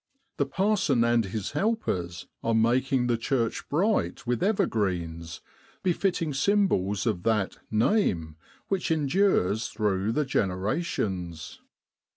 [0.37, 5.41] The parson and his helpers are ma king the church bright with ever greens,
[5.83, 8.35] befitting symbols of that Name
[8.67, 11.61] which endures through the generations.